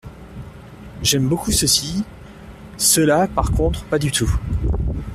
[1.03, 2.03] J’aime beaucoup ceux-ci,
[2.75, 4.33] ceux-là par contre pas du tout.